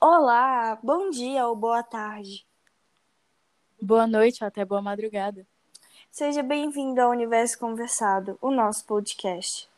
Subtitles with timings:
[0.00, 2.46] Olá, bom dia ou boa tarde.
[3.80, 5.46] Boa noite ou até boa madrugada.
[6.10, 9.68] Seja bem-vindo ao Universo Conversado, o nosso podcast.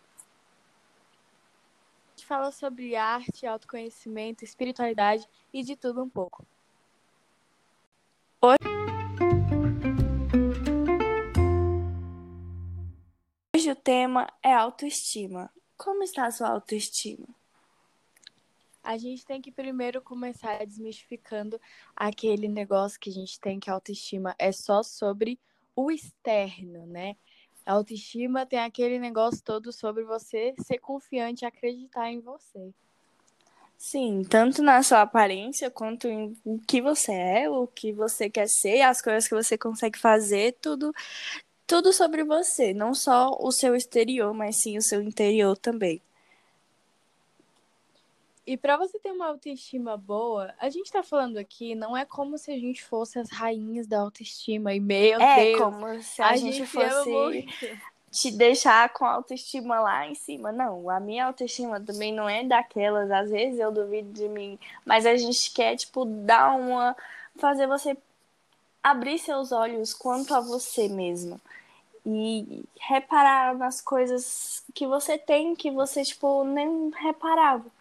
[2.09, 6.45] A gente fala sobre arte, autoconhecimento, espiritualidade e de tudo um pouco.
[13.55, 15.51] Hoje o tema é autoestima.
[15.77, 17.27] Como está a sua autoestima?
[18.87, 21.61] A gente tem que primeiro começar desmistificando
[21.97, 25.41] aquele negócio que a gente tem que a autoestima é só sobre
[25.75, 27.17] o externo, né?
[27.67, 32.73] A autoestima tem aquele negócio todo sobre você ser confiante e acreditar em você.
[33.77, 38.49] Sim, tanto na sua aparência quanto em o que você é, o que você quer
[38.49, 40.95] ser, as coisas que você consegue fazer, tudo
[41.67, 46.01] tudo sobre você, não só o seu exterior, mas sim o seu interior também.
[48.47, 52.39] E para você ter uma autoestima boa, a gente tá falando aqui, não é como
[52.39, 54.73] se a gente fosse as rainhas da autoestima.
[54.73, 57.47] E meu é Deus, como se a, a gente, gente fosse
[58.13, 60.53] te deixar com a autoestima lá em cima.
[60.53, 63.11] Não, a minha autoestima também não é daquelas.
[63.11, 66.97] Às vezes eu duvido de mim, mas a gente quer, tipo, dar uma.
[67.37, 67.97] fazer você
[68.81, 71.41] abrir seus olhos quanto a você mesmo.
[72.07, 77.76] E reparar nas coisas que você tem que você, tipo, nem reparava.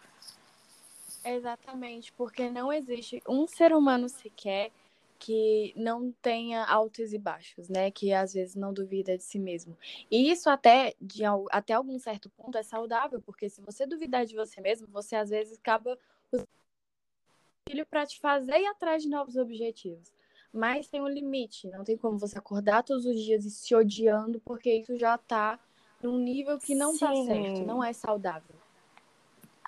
[1.26, 4.72] Exatamente, porque não existe um ser humano sequer
[5.18, 7.90] que não tenha altos e baixos, né?
[7.90, 9.76] Que às vezes não duvida de si mesmo.
[10.12, 14.36] E isso até, de, até algum certo ponto é saudável, porque se você duvidar de
[14.36, 15.98] você mesmo, você às vezes acaba
[16.31, 16.48] usando
[17.68, 20.14] filho para te fazer ir atrás de novos objetivos.
[20.53, 24.40] Mas tem um limite, não tem como você acordar todos os dias e se odiando,
[24.42, 25.59] porque isso já tá
[26.03, 27.26] num nível que não tá Sim.
[27.26, 28.56] certo, não é saudável.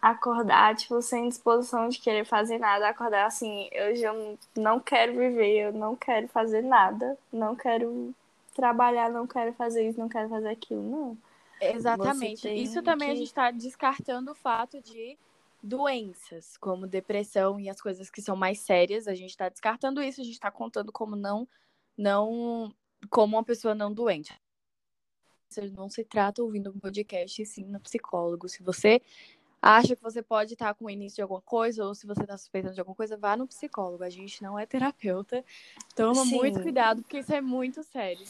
[0.02, 4.14] Acordar, tipo, sem disposição de querer fazer nada, acordar assim, eu já
[4.56, 8.14] não quero viver, eu não quero fazer nada, não quero
[8.54, 11.18] trabalhar, não quero fazer isso, não quero fazer aquilo, não.
[11.60, 12.48] Exatamente.
[12.54, 15.18] Isso também a que- gente está descartando o fato de
[15.62, 19.08] doenças, como depressão e as coisas que são mais sérias.
[19.08, 21.48] A gente está descartando isso, a gente está contando como não,
[21.98, 22.72] não,
[23.10, 24.40] como uma pessoa não doente.
[25.50, 28.48] Você não se trata ouvindo um podcast, sim no psicólogo.
[28.50, 29.02] Se você
[29.68, 32.38] acha que você pode estar com o início de alguma coisa, ou se você está
[32.38, 34.04] suspeitando de alguma coisa, vá no psicólogo.
[34.04, 35.44] A gente não é terapeuta.
[35.96, 36.36] Toma Sim.
[36.36, 38.26] muito cuidado, porque isso é muito sério.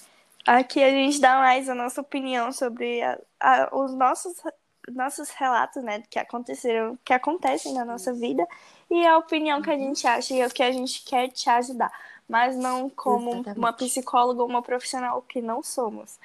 [0.45, 4.41] Aqui a gente dá mais a nossa opinião sobre a- a- os nossos,
[4.87, 8.47] nossos relatos, né, que aconteceram, que acontecem na nossa vida
[8.89, 11.91] e a opinião que a gente acha e o que a gente quer te ajudar,
[12.27, 13.57] mas não como Exatamente.
[13.59, 16.17] uma psicóloga ou uma profissional que não somos.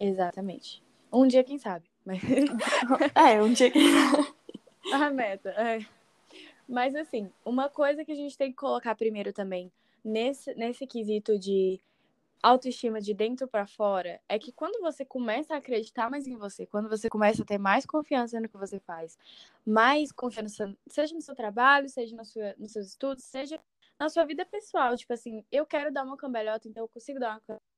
[0.00, 0.82] Exatamente.
[1.12, 1.84] Um dia, quem sabe.
[2.08, 2.22] Mas...
[3.14, 3.70] É, um dia
[4.94, 5.84] A meta, é.
[6.66, 9.70] Mas assim, uma coisa que a gente tem que colocar primeiro também
[10.02, 11.78] nesse, nesse quesito de
[12.42, 16.64] autoestima de dentro pra fora é que quando você começa a acreditar mais em você,
[16.64, 19.18] quando você começa a ter mais confiança no que você faz,
[19.66, 23.60] mais confiança, seja no seu trabalho, seja na sua, nos seus estudos, seja
[23.98, 27.32] na sua vida pessoal, tipo assim, eu quero dar uma cambalhota, então eu consigo dar
[27.32, 27.77] uma cambalhota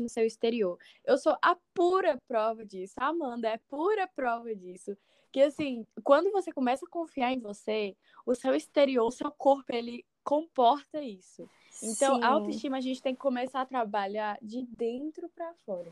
[0.00, 0.78] no seu exterior.
[1.04, 2.94] Eu sou a pura prova disso.
[2.98, 4.96] A Amanda é pura prova disso.
[5.30, 9.72] Que assim, quando você começa a confiar em você, o seu exterior, o seu corpo,
[9.72, 11.48] ele comporta isso.
[11.82, 12.22] Então, Sim.
[12.22, 15.90] a autoestima a gente tem que começar a trabalhar de dentro pra fora.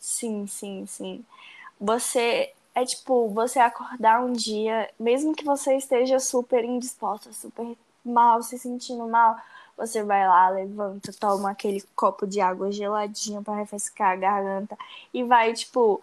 [0.00, 1.24] Sim, sim, sim.
[1.80, 8.42] Você é tipo, você acordar um dia, mesmo que você esteja super indisposta, super mal,
[8.42, 9.36] se sentindo mal,
[9.76, 14.76] você vai lá, levanta, toma aquele copo de água geladinha para refrescar a garganta
[15.12, 16.00] e vai, tipo,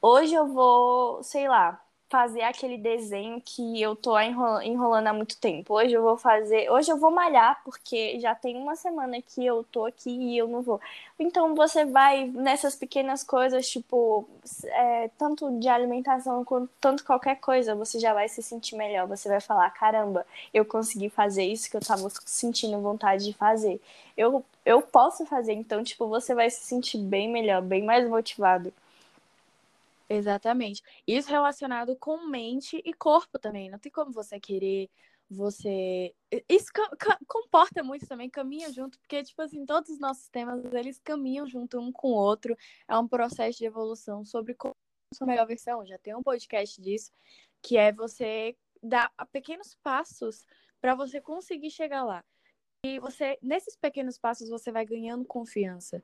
[0.00, 1.80] hoje eu vou, sei lá,
[2.12, 5.72] fazer aquele desenho que eu tô enrola- enrolando há muito tempo.
[5.74, 9.64] Hoje eu vou fazer, hoje eu vou malhar porque já tem uma semana que eu
[9.72, 10.78] tô aqui e eu não vou.
[11.18, 14.28] Então você vai nessas pequenas coisas, tipo,
[14.66, 19.06] é, tanto de alimentação quanto tanto qualquer coisa, você já vai se sentir melhor.
[19.08, 23.80] Você vai falar, caramba, eu consegui fazer isso que eu tava sentindo vontade de fazer.
[24.16, 28.70] Eu, eu posso fazer, então, tipo, você vai se sentir bem melhor, bem mais motivado.
[30.12, 30.82] Exatamente.
[31.06, 33.70] Isso relacionado com mente e corpo também.
[33.70, 34.90] Não tem como você querer,
[35.30, 36.14] você.
[36.48, 36.66] Isso
[37.26, 41.78] comporta muito também, caminha junto, porque, tipo assim, todos os nossos temas, eles caminham junto
[41.80, 42.54] um com o outro.
[42.86, 44.74] É um processo de evolução sobre como
[45.14, 45.84] sua melhor versão.
[45.86, 47.10] Já tem um podcast disso,
[47.62, 50.44] que é você dar pequenos passos
[50.80, 52.22] para você conseguir chegar lá.
[52.84, 56.02] E você, nesses pequenos passos, você vai ganhando confiança.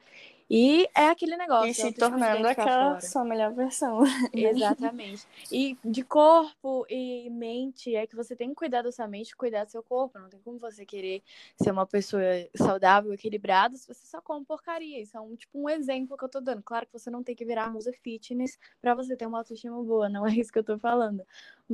[0.48, 1.70] E é aquele negócio.
[1.70, 4.02] E se tornando aquela sua melhor versão.
[4.32, 5.26] Exatamente.
[5.50, 9.64] E de corpo e mente, é que você tem que cuidar da sua mente cuidar
[9.64, 10.20] do seu corpo.
[10.20, 11.20] Não tem como você querer
[11.60, 12.22] ser uma pessoa
[12.56, 15.02] saudável, equilibrada, se você só come porcaria.
[15.02, 16.62] Isso é um, tipo um exemplo que eu tô dando.
[16.62, 20.08] Claro que você não tem que virar musa fitness para você ter uma autoestima boa,
[20.08, 21.26] não é isso que eu tô falando.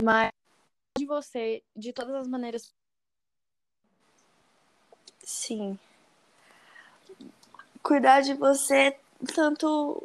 [0.02, 0.32] Mas
[0.96, 2.72] de você, de todas as maneiras
[5.24, 5.78] Sim.
[7.82, 8.96] Cuidar de você,
[9.34, 10.02] tanto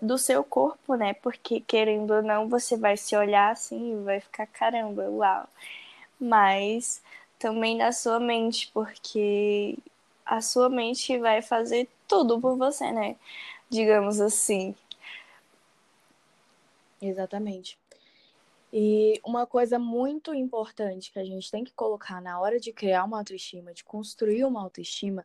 [0.00, 1.14] do seu corpo, né?
[1.14, 5.48] Porque querendo ou não, você vai se olhar assim e vai ficar caramba, uau.
[6.20, 7.02] Mas
[7.38, 9.78] também da sua mente, porque
[10.26, 13.16] a sua mente vai fazer tudo por você, né?
[13.70, 14.74] Digamos assim.
[17.00, 17.78] Exatamente.
[18.72, 23.04] E uma coisa muito importante que a gente tem que colocar na hora de criar
[23.04, 25.24] uma autoestima, de construir uma autoestima,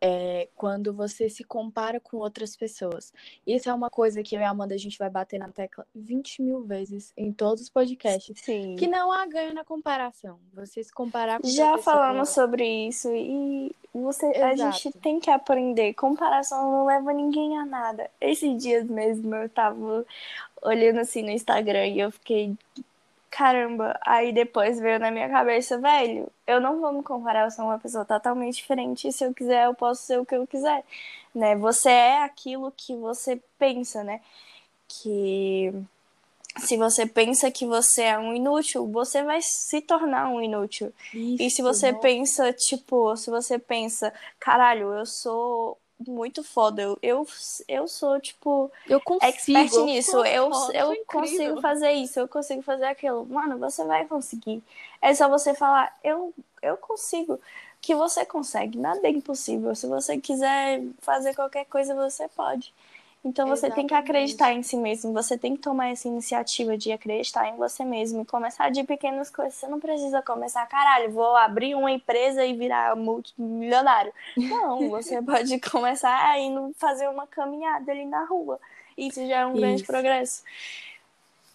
[0.00, 3.12] é quando você se compara com outras pessoas.
[3.46, 5.86] Isso é uma coisa que eu e a Amanda a gente vai bater na tecla
[5.94, 8.40] 20 mil vezes em todos os podcasts.
[8.40, 8.76] Sim.
[8.76, 10.38] Que não há ganho na comparação.
[10.54, 15.94] Você se comparar com Já falamos sobre isso e você, a gente tem que aprender.
[15.94, 18.10] Comparação não leva ninguém a nada.
[18.20, 20.06] Esses dias mesmo eu tava
[20.62, 22.56] olhando assim no Instagram e eu fiquei
[23.30, 27.64] caramba, aí depois veio na minha cabeça, velho, eu não vou me comparar, eu sou
[27.64, 30.84] uma pessoa totalmente diferente, e se eu quiser, eu posso ser o que eu quiser,
[31.34, 31.54] né?
[31.56, 34.20] Você é aquilo que você pensa, né?
[34.88, 35.72] Que
[36.58, 40.92] se você pensa que você é um inútil, você vai se tornar um inútil.
[41.14, 46.82] Isso, e se você pensa, tipo, se você pensa, caralho, eu sou muito foda.
[46.82, 47.26] Eu, eu,
[47.66, 50.16] eu sou, tipo, eu consigo, expert nisso.
[50.24, 53.26] Eu, eu, eu consigo fazer isso, eu consigo fazer aquilo.
[53.26, 54.62] Mano, você vai conseguir.
[55.00, 57.40] É só você falar, eu, eu consigo.
[57.80, 59.74] Que você consegue, nada é impossível.
[59.74, 62.74] Se você quiser fazer qualquer coisa, você pode.
[63.24, 63.74] Então você Exatamente.
[63.74, 67.56] tem que acreditar em si mesmo, você tem que tomar essa iniciativa de acreditar em
[67.56, 69.54] você mesmo e começar de pequenas coisas.
[69.54, 74.12] Você não precisa começar, caralho, vou abrir uma empresa e virar multimilionário.
[74.36, 78.60] Não, você pode começar indo fazer uma caminhada ali na rua.
[78.96, 79.60] Isso já é um Isso.
[79.60, 80.44] grande progresso.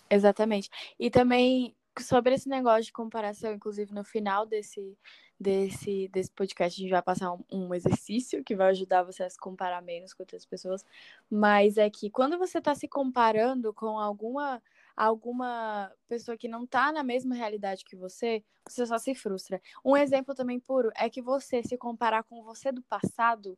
[0.09, 0.69] Exatamente.
[0.99, 4.97] E também sobre esse negócio de comparação, inclusive no final desse
[5.43, 9.29] desse, desse podcast, a gente vai passar um, um, exercício que vai ajudar você a
[9.29, 10.83] se comparar menos com outras pessoas.
[11.29, 14.61] Mas é que quando você está se comparando com alguma
[14.95, 19.59] alguma pessoa que não está na mesma realidade que você, você só se frustra.
[19.83, 23.57] Um exemplo também puro é que você se comparar com você do passado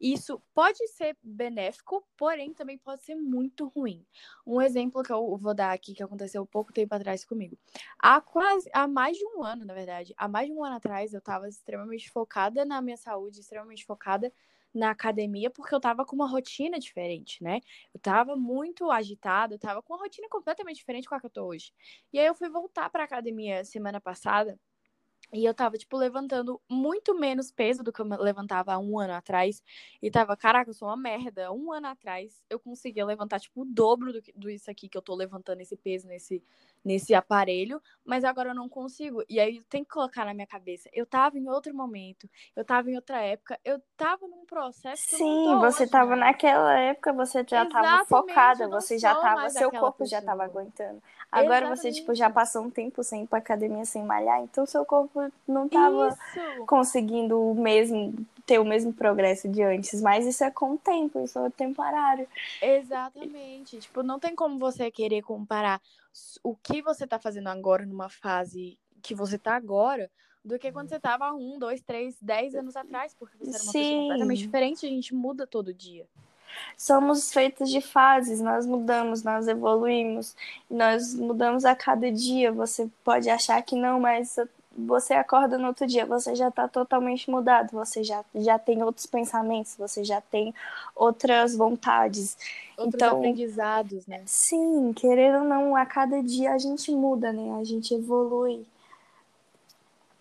[0.00, 4.04] isso pode ser benéfico, porém também pode ser muito ruim.
[4.46, 7.58] Um exemplo que eu vou dar aqui, que aconteceu pouco tempo atrás comigo.
[7.98, 11.12] Há quase, há mais de um ano, na verdade, há mais de um ano atrás,
[11.12, 14.32] eu estava extremamente focada na minha saúde, extremamente focada
[14.74, 17.60] na academia, porque eu estava com uma rotina diferente, né?
[17.92, 21.30] Eu estava muito agitada, eu estava com uma rotina completamente diferente com a que eu
[21.30, 21.72] tô hoje.
[22.12, 24.58] E aí eu fui voltar para academia semana passada
[25.34, 29.14] e eu tava, tipo, levantando muito menos peso do que eu levantava há um ano
[29.14, 29.62] atrás.
[30.00, 31.52] E tava, caraca, eu sou uma merda.
[31.52, 34.96] Um ano atrás eu conseguia levantar, tipo, o dobro do, que, do isso aqui que
[34.96, 36.40] eu tô levantando esse peso nesse,
[36.84, 37.82] nesse aparelho.
[38.04, 39.24] Mas agora eu não consigo.
[39.28, 40.88] E aí tem que colocar na minha cabeça.
[40.92, 45.02] Eu tava em outro momento, eu tava em outra época, eu tava num processo.
[45.16, 46.16] Sim, você hoje, tava né?
[46.16, 50.20] naquela época, você já Exatamente, tava focada, você já tava, seu corpo pessoa.
[50.20, 51.02] já tava aguentando.
[51.34, 51.80] Agora Exatamente.
[51.80, 55.20] você, tipo, já passou um tempo sem ir pra academia, sem malhar, então seu corpo
[55.48, 56.64] não tava isso.
[56.64, 58.14] conseguindo o mesmo,
[58.46, 60.00] ter o mesmo progresso de antes.
[60.00, 62.28] Mas isso é com o tempo, isso é temporário.
[62.62, 63.80] Exatamente.
[63.80, 65.82] Tipo, não tem como você querer comparar
[66.44, 70.08] o que você tá fazendo agora numa fase que você tá agora
[70.44, 73.72] do que quando você tava um, dois, três, dez anos atrás, porque você era uma
[73.72, 73.80] Sim.
[73.80, 76.06] pessoa completamente diferente, a gente muda todo dia.
[76.76, 80.36] Somos feitos de fases, nós mudamos, nós evoluímos,
[80.70, 82.52] nós mudamos a cada dia.
[82.52, 84.38] Você pode achar que não, mas
[84.76, 89.06] você acorda no outro dia, você já está totalmente mudado, você já, já tem outros
[89.06, 90.52] pensamentos, você já tem
[90.96, 92.36] outras vontades.
[92.76, 94.22] Outros então, aprendizados, né?
[94.26, 97.56] Sim, querendo ou não, a cada dia a gente muda, né?
[97.60, 98.66] A gente evolui.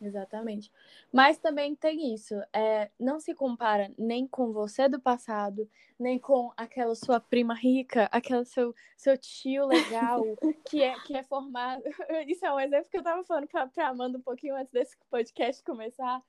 [0.03, 0.69] Exatamente.
[1.11, 6.51] Mas também tem isso, é, não se compara nem com você do passado, nem com
[6.57, 10.21] aquela sua prima rica, aquele seu, seu tio legal,
[10.69, 11.81] que é, que é formado.
[12.27, 14.97] Isso é um exemplo que eu tava falando pra, pra Amanda um pouquinho antes desse
[15.09, 16.21] podcast começar,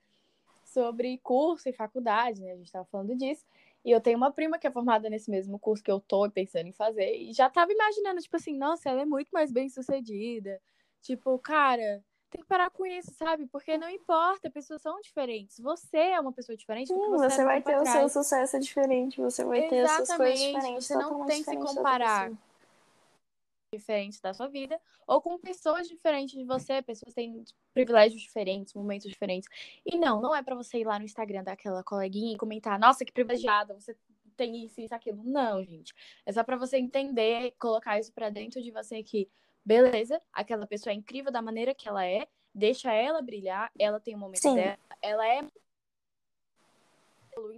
[0.63, 2.53] sobre curso e faculdade, né?
[2.53, 3.45] A gente tava falando disso.
[3.83, 6.67] E eu tenho uma prima que é formada nesse mesmo curso que eu tô pensando
[6.67, 10.61] em fazer, e já tava imaginando, tipo assim, nossa, ela é muito mais bem sucedida.
[11.01, 12.03] Tipo, cara
[12.35, 13.47] tem que parar com isso, sabe?
[13.47, 15.57] Porque não importa, pessoas são diferentes.
[15.59, 16.87] Você é uma pessoa diferente.
[16.87, 20.39] Sim, você, você vai ter o seu sucesso diferente, você vai ter as suas coisas
[20.39, 20.85] diferentes.
[20.85, 22.31] Você não tem que se comparar
[23.73, 29.09] diferentes da sua vida, ou com pessoas diferentes de você, pessoas têm privilégios diferentes, momentos
[29.09, 29.49] diferentes.
[29.85, 33.03] E não, não é para você ir lá no Instagram daquela coleguinha e comentar, nossa,
[33.03, 33.95] que privilegiada, você
[34.37, 35.21] tem isso, isso, aquilo.
[35.23, 35.93] Não, gente.
[36.25, 39.27] É só para você entender, colocar isso para dentro de você que
[39.65, 44.15] beleza, aquela pessoa é incrível da maneira que ela é, deixa ela brilhar, ela tem
[44.15, 44.55] um momento Sim.
[44.55, 45.41] dela, ela é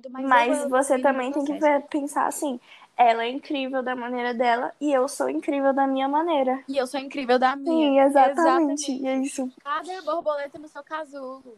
[0.09, 1.53] mas, mas você também tem que
[1.91, 2.59] pensar assim,
[2.95, 6.63] ela é incrível da maneira dela e eu sou incrível da minha maneira.
[6.67, 7.89] E eu sou incrível da minha.
[7.89, 8.91] Sim, exatamente.
[8.91, 9.07] exatamente.
[9.07, 9.51] É isso.
[9.63, 11.57] Cada borboleta no seu casulo.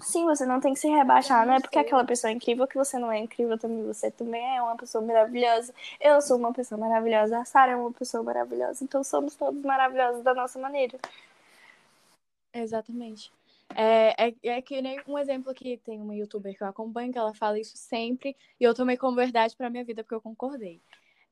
[0.00, 2.76] Sim, você não tem que se rebaixar, não é porque aquela pessoa é incrível que
[2.76, 3.84] você não é incrível também.
[3.86, 5.72] Você também é uma pessoa maravilhosa.
[6.00, 7.38] Eu sou uma pessoa maravilhosa.
[7.38, 8.82] A Sara é uma pessoa maravilhosa.
[8.84, 10.98] Então somos todos maravilhosos da nossa maneira.
[12.52, 13.32] Exatamente.
[13.74, 17.18] É, é, é que nem um exemplo aqui, tem uma youtuber que eu acompanho que
[17.18, 20.80] ela fala isso sempre e eu tomei como verdade pra minha vida porque eu concordei.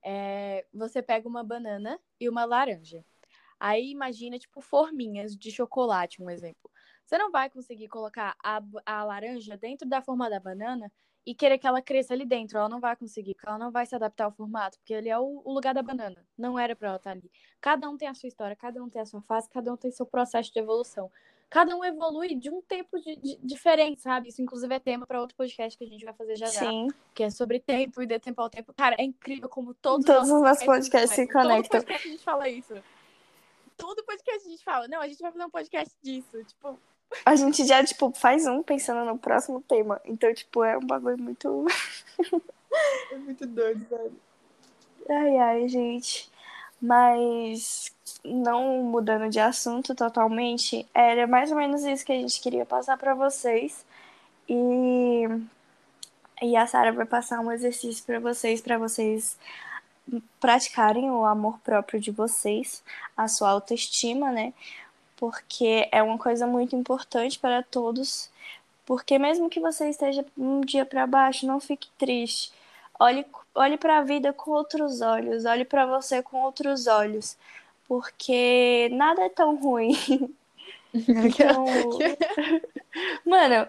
[0.05, 3.05] É, você pega uma banana e uma laranja.
[3.61, 6.71] Aí imagina, tipo, forminhas de chocolate, um exemplo.
[7.05, 10.91] Você não vai conseguir colocar a, a laranja dentro da forma da banana
[11.25, 12.59] e querer que ela cresça ali dentro.
[12.59, 15.19] Ela não vai conseguir, porque ela não vai se adaptar ao formato, porque ele é
[15.19, 16.25] o, o lugar da banana.
[16.37, 17.31] Não era para ela estar ali.
[17.61, 19.91] Cada um tem a sua história, cada um tem a sua fase, cada um tem
[19.91, 21.11] seu processo de evolução.
[21.49, 24.31] Cada um evolui de um tempo de, de, diferente, sabe?
[24.31, 26.89] Isso, inclusive, é tema para outro podcast que a gente vai fazer já Sim.
[26.89, 26.97] já.
[27.15, 28.73] Que é sobre tempo e de tempo ao tempo.
[28.73, 31.63] Cara, é incrível como todos, todos os nossos podcasts, podcasts se conectam.
[31.63, 32.75] Todo podcast a gente fala isso.
[33.83, 34.87] Todo podcast a gente fala.
[34.87, 36.45] Não, a gente vai fazer um podcast disso.
[36.45, 36.79] Tipo,
[37.27, 40.01] a gente já, tipo, faz um pensando no próximo tema.
[40.05, 41.67] Então, tipo, é um bagulho muito.
[43.11, 44.13] é muito doido, velho.
[45.11, 46.31] Ai, ai, gente.
[46.81, 47.93] Mas,
[48.25, 52.97] não mudando de assunto totalmente, era mais ou menos isso que a gente queria passar
[52.97, 53.85] para vocês.
[54.49, 55.25] E,
[56.41, 59.37] e a Sara vai passar um exercício para vocês, para vocês
[60.41, 62.83] praticarem o amor próprio de vocês,
[63.17, 64.53] a sua autoestima, né?
[65.23, 68.29] porque é uma coisa muito importante para todos.
[68.85, 72.53] Porque mesmo que você esteja um dia para baixo, não fique triste.
[72.99, 77.37] Olhe, olhe para a vida com outros olhos, olhe para você com outros olhos,
[77.87, 79.93] porque nada é tão ruim.
[80.93, 81.67] então,
[83.25, 83.69] mano,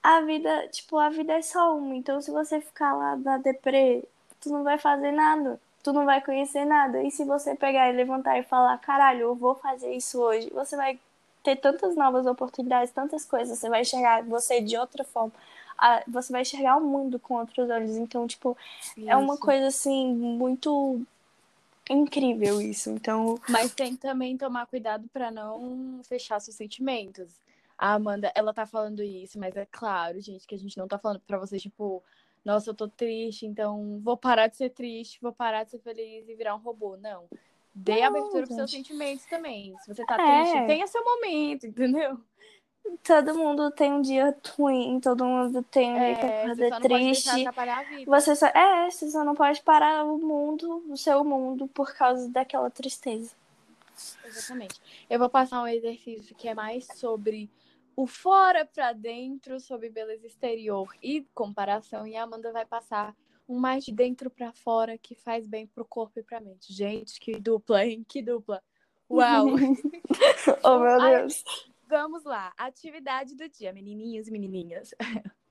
[0.00, 1.96] a vida, tipo, a vida é só uma.
[1.96, 4.04] Então, se você ficar lá na deprê,
[4.40, 7.02] tu não vai fazer nada tu não vai conhecer nada.
[7.02, 10.76] E se você pegar e levantar e falar, caralho, eu vou fazer isso hoje, você
[10.76, 10.98] vai
[11.42, 15.32] ter tantas novas oportunidades, tantas coisas, você vai enxergar você de outra forma.
[16.06, 17.96] Você vai enxergar o mundo com outros olhos.
[17.96, 18.56] Então, tipo,
[18.96, 19.10] isso.
[19.10, 21.00] é uma coisa assim, muito
[21.90, 22.90] incrível isso.
[22.90, 23.40] Então.
[23.48, 27.28] Mas tem também tomar cuidado para não fechar seus sentimentos.
[27.76, 30.98] A Amanda, ela tá falando isso, mas é claro, gente, que a gente não tá
[30.98, 32.00] falando pra vocês, tipo,
[32.44, 36.28] nossa, eu tô triste, então vou parar de ser triste, vou parar de ser feliz
[36.28, 36.96] e virar um robô.
[36.96, 37.24] Não.
[37.74, 39.74] Dê não, abertura pros seus sentimentos também.
[39.78, 40.42] Se você tá é.
[40.42, 42.20] triste, tenha seu momento, entendeu?
[43.04, 47.30] Todo mundo tem um dia ruim, todo mundo tem um é, dia que acorda triste.
[48.06, 52.28] Você só, é, você só não pode parar o mundo, o seu mundo, por causa
[52.28, 53.30] daquela tristeza.
[54.24, 54.80] Exatamente.
[55.08, 57.48] Eu vou passar um exercício que é mais sobre
[57.96, 63.14] o fora para dentro sobre beleza exterior e comparação e a Amanda vai passar
[63.48, 66.72] um mais de dentro para fora que faz bem pro corpo e pra mente.
[66.72, 68.04] Gente, que dupla, hein?
[68.08, 68.62] Que dupla.
[69.10, 69.46] Uau!
[70.64, 71.44] oh, meu Deus.
[71.88, 72.52] vamos lá.
[72.56, 74.94] Atividade do dia, menininhos e menininhas.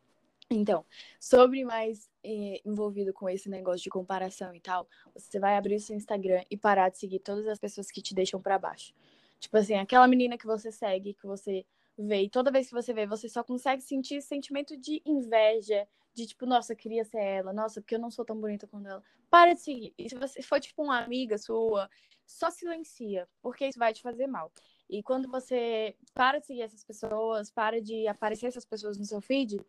[0.54, 0.86] Então,
[1.18, 5.80] sobre mais eh, envolvido com esse negócio de comparação e tal, você vai abrir o
[5.80, 8.94] seu Instagram e parar de seguir todas as pessoas que te deixam para baixo.
[9.40, 11.66] Tipo assim, aquela menina que você segue, que você
[12.02, 12.24] vê.
[12.24, 16.26] E toda vez que você vê, você só consegue sentir esse sentimento de inveja, de
[16.28, 19.04] tipo, nossa, queria ser ela, nossa, porque eu não sou tão bonita quanto ela.
[19.30, 19.94] Para de seguir.
[19.98, 21.90] E se você for, tipo, uma amiga sua,
[22.26, 24.52] só silencia, porque isso vai te fazer mal.
[24.90, 29.22] E quando você para de seguir essas pessoas, para de aparecer essas pessoas no seu
[29.22, 29.60] feed,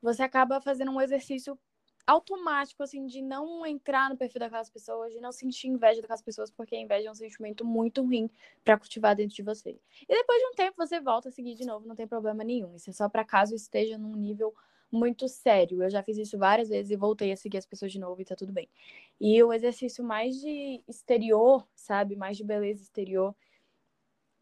[0.00, 1.58] você acaba fazendo um exercício
[2.06, 6.50] automático, assim, de não entrar no perfil daquelas pessoas, de não sentir inveja daquelas pessoas,
[6.50, 8.30] porque a inveja é um sentimento muito ruim
[8.64, 9.78] para cultivar dentro de você.
[10.02, 12.74] E depois de um tempo você volta a seguir de novo, não tem problema nenhum.
[12.74, 14.54] Isso é só para caso esteja num nível
[14.90, 15.82] muito sério.
[15.82, 18.24] Eu já fiz isso várias vezes e voltei a seguir as pessoas de novo e
[18.24, 18.68] tá tudo bem.
[19.20, 22.16] E o exercício mais de exterior, sabe?
[22.16, 23.34] Mais de beleza exterior,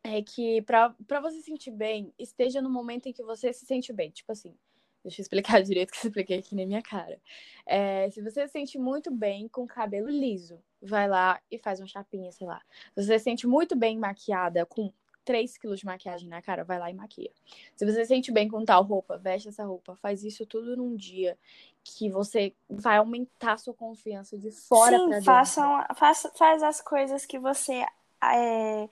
[0.02, 4.10] é que para você sentir bem, esteja no momento em que você se sente bem.
[4.10, 4.56] Tipo assim,
[5.02, 7.21] Deixa eu explicar direito que eu expliquei aqui na minha cara.
[7.67, 11.87] É, se você se sente muito bem com cabelo liso, vai lá e faz uma
[11.87, 12.61] chapinha, sei lá.
[12.95, 14.93] Se você se sente muito bem maquiada com
[15.25, 17.31] 3 quilos de maquiagem na cara, vai lá e maquia.
[17.76, 19.95] Se você se sente bem com tal roupa, veste essa roupa.
[19.97, 21.37] Faz isso tudo num dia
[21.85, 25.25] que você vai aumentar sua confiança de fora Sim, pra dentro.
[25.25, 27.85] façam, faça, faz as coisas que você
[28.25, 28.88] é,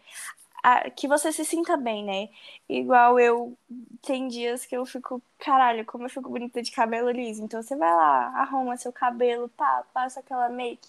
[0.63, 2.29] a- que você se sinta bem, né?
[2.69, 3.57] Igual eu,
[4.03, 7.43] tem dias que eu fico, caralho, como eu fico bonita de cabelo liso.
[7.45, 10.89] Então você vai lá, arruma seu cabelo, pá, passa aquela make,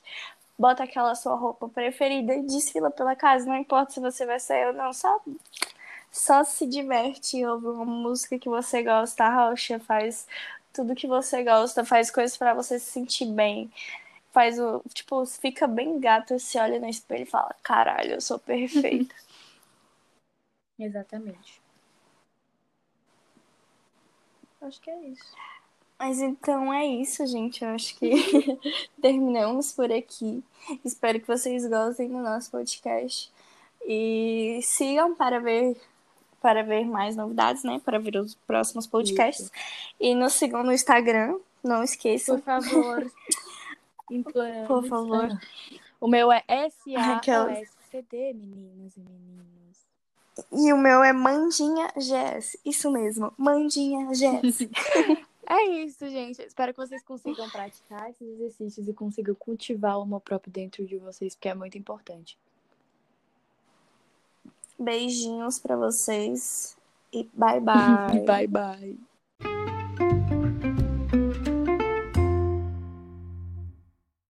[0.57, 3.45] bota aquela sua roupa preferida e desfila pela casa.
[3.45, 5.19] Não importa se você vai sair ou não, só,
[6.11, 10.27] só se diverte, ouve uma música que você gosta, rocha, faz
[10.73, 13.71] tudo que você gosta, faz coisas pra você se sentir bem.
[14.31, 18.39] Faz o, tipo, fica bem gato, se olha no espelho e fala, caralho, eu sou
[18.39, 19.13] perfeita.
[20.79, 21.61] Exatamente.
[24.61, 25.35] Acho que é isso.
[25.99, 27.63] Mas então é isso, gente.
[27.63, 28.11] Eu acho que
[29.01, 30.43] terminamos por aqui.
[30.85, 33.31] Espero que vocês gostem do nosso podcast.
[33.85, 35.77] E sigam para ver
[36.41, 37.81] para ver mais novidades, né?
[37.83, 39.51] Para ver os próximos podcasts.
[39.99, 41.39] E nos sigam no Instagram.
[41.63, 42.39] Não esqueçam.
[42.39, 43.11] Por favor.
[44.67, 45.29] Por favor.
[45.99, 46.43] O meu é.
[46.47, 49.56] S-A-O-S-C-D, meninas e meninos.
[50.51, 52.57] E o meu é Mandinha GS.
[52.65, 54.67] Isso mesmo, Mandinha GS.
[55.49, 56.41] É isso, gente.
[56.41, 60.97] Espero que vocês consigam praticar esses exercícios e consigam cultivar o amor próprio dentro de
[60.97, 62.37] vocês, porque é muito importante.
[64.77, 66.75] Beijinhos para vocês.
[67.13, 68.25] E bye bye.
[68.25, 68.97] bye, bye.